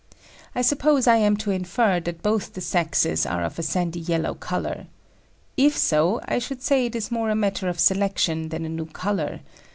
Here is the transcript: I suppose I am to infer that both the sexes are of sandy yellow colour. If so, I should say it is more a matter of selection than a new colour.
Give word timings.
I 0.55 0.63
suppose 0.63 1.05
I 1.05 1.17
am 1.17 1.37
to 1.37 1.51
infer 1.51 1.99
that 1.99 2.23
both 2.23 2.53
the 2.53 2.59
sexes 2.61 3.23
are 3.23 3.43
of 3.43 3.63
sandy 3.63 3.99
yellow 3.99 4.33
colour. 4.33 4.87
If 5.57 5.77
so, 5.77 6.19
I 6.25 6.39
should 6.39 6.63
say 6.63 6.87
it 6.87 6.95
is 6.95 7.11
more 7.11 7.29
a 7.29 7.35
matter 7.35 7.69
of 7.69 7.79
selection 7.79 8.49
than 8.49 8.65
a 8.65 8.69
new 8.69 8.87
colour. 8.87 9.41